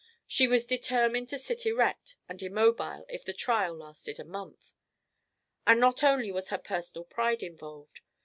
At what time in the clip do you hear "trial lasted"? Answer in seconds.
3.33-4.19